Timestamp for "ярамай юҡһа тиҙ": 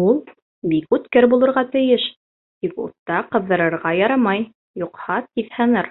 4.02-5.48